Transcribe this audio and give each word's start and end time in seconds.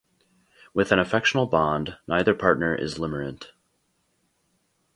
With 0.73 0.91
an 0.91 0.97
affectional 0.97 1.45
bond, 1.45 1.99
neither 2.07 2.33
partner 2.33 2.73
is 2.73 2.95
limerent. 2.95 3.51